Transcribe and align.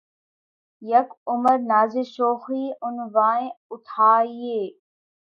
یک 0.81 1.09
عمر 1.31 1.57
نازِ 1.69 1.93
شوخیِ 2.13 2.63
عنواں 2.85 3.41
اٹھایئے 3.73 4.59